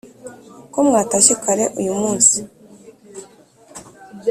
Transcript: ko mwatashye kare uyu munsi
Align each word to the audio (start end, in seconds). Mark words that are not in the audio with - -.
ko 0.71 0.77
mwatashye 0.87 1.33
kare 1.43 1.63
uyu 1.79 1.93
munsi 2.01 2.37